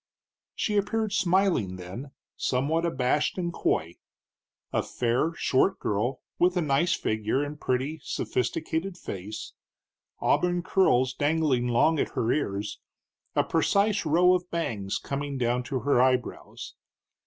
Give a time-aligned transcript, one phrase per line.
[0.55, 3.97] She appeared smiling then, somewhat abashed and coy,
[4.73, 9.53] a fair short girl with a nice figure and pretty, sophisticated face,
[10.19, 12.79] auburn curls dangling long at her ears,
[13.35, 16.73] a precise row of bangs coming down to her eyebrows.